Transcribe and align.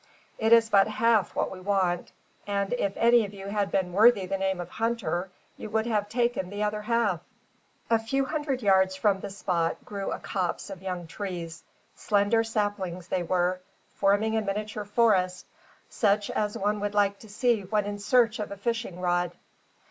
It 0.39 0.51
is 0.51 0.67
but 0.67 0.87
half 0.87 1.35
what 1.35 1.51
we 1.51 1.59
want; 1.59 2.11
and 2.47 2.73
if 2.73 2.97
any 2.97 3.23
of 3.23 3.35
you 3.35 3.45
had 3.49 3.69
been 3.71 3.93
worthy 3.93 4.25
the 4.25 4.39
name 4.39 4.59
of 4.59 4.67
hunter, 4.67 5.29
you 5.57 5.69
would 5.69 5.85
have 5.85 6.09
taken 6.09 6.49
the 6.49 6.63
other 6.63 6.81
half." 6.81 7.19
A 7.87 7.99
few 7.99 8.25
hundred 8.25 8.63
yards 8.63 8.95
from 8.95 9.19
the 9.19 9.29
spot 9.29 9.77
grew 9.85 10.11
a 10.11 10.17
copse 10.17 10.71
of 10.71 10.81
young 10.81 11.05
trees, 11.05 11.61
slender 11.93 12.43
saplings 12.43 13.09
they 13.09 13.21
were, 13.21 13.61
forming 13.93 14.35
a 14.35 14.41
miniature 14.41 14.85
forest, 14.85 15.45
such 15.87 16.31
as 16.31 16.57
one 16.57 16.79
would 16.79 16.95
like 16.95 17.19
to 17.19 17.29
see 17.29 17.61
when 17.61 17.85
in 17.85 17.99
search 17.99 18.39
of 18.39 18.49
a 18.49 18.57
fishing 18.57 18.99
rod. 19.01 19.33